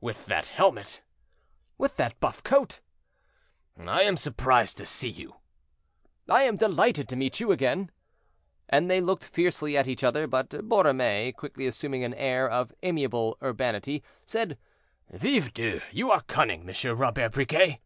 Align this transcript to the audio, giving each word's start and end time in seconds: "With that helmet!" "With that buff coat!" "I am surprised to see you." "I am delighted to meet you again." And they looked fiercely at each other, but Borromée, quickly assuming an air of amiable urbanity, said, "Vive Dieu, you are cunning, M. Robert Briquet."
"With 0.00 0.24
that 0.24 0.46
helmet!" 0.46 1.02
"With 1.76 1.96
that 1.96 2.18
buff 2.18 2.42
coat!" 2.42 2.80
"I 3.76 4.04
am 4.04 4.16
surprised 4.16 4.78
to 4.78 4.86
see 4.86 5.10
you." 5.10 5.34
"I 6.30 6.44
am 6.44 6.54
delighted 6.56 7.10
to 7.10 7.16
meet 7.16 7.40
you 7.40 7.52
again." 7.52 7.90
And 8.70 8.90
they 8.90 9.02
looked 9.02 9.24
fiercely 9.26 9.76
at 9.76 9.86
each 9.86 10.02
other, 10.02 10.26
but 10.26 10.48
Borromée, 10.48 11.34
quickly 11.36 11.66
assuming 11.66 12.04
an 12.04 12.14
air 12.14 12.48
of 12.48 12.72
amiable 12.82 13.36
urbanity, 13.42 14.02
said, 14.24 14.56
"Vive 15.10 15.52
Dieu, 15.52 15.82
you 15.92 16.10
are 16.10 16.22
cunning, 16.22 16.66
M. 16.66 16.96
Robert 16.96 17.32
Briquet." 17.32 17.82